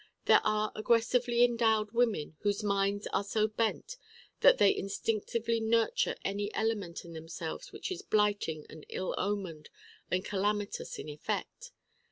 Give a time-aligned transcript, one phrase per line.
[0.25, 3.97] There are aggressively endowed women whose minds are so bent
[4.39, 9.69] that they instinctively nurture any element in themselves which is blighting and ill omened
[10.09, 11.71] and calamitous in effect.